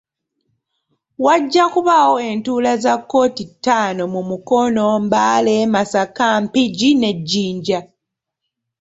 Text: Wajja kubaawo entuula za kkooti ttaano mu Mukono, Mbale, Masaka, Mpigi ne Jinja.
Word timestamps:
Wajja 1.25 1.63
kubaawo 1.73 2.15
entuula 2.29 2.71
za 2.83 2.93
kkooti 2.99 3.43
ttaano 3.51 4.03
mu 4.13 4.21
Mukono, 4.29 4.85
Mbale, 5.05 5.55
Masaka, 5.73 6.27
Mpigi 6.43 6.89
ne 7.01 7.11
Jinja. 7.29 7.79